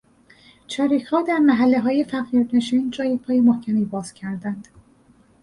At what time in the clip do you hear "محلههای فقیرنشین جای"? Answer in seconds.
1.37-3.17